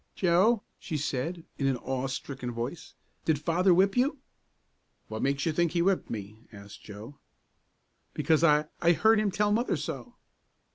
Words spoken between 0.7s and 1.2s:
she